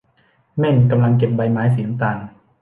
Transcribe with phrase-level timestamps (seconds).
[0.57, 2.17] เม่นกำลังเก็บใบไม้สีน้ำตาล